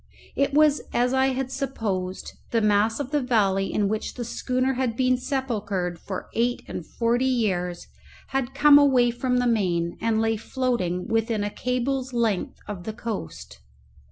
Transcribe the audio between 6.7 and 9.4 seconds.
forty years had come away from